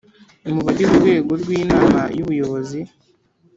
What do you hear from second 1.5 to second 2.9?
Inama y Ubuyobozi